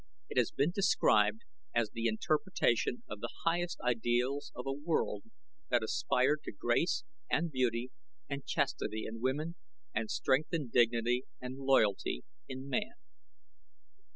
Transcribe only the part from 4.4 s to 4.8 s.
of a